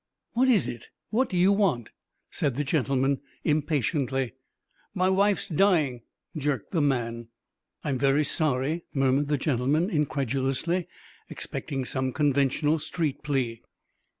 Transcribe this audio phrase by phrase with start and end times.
[0.33, 0.85] "What is it?
[1.11, 1.91] What do you want?"
[2.31, 4.33] said the gentleman impatiently.
[4.95, 6.01] "My wife's dying,"
[6.35, 7.27] jerked the man.
[7.83, 10.87] "I'm very sorry," murmured the gentleman incredulously,
[11.29, 13.61] expecting some conventional street plea.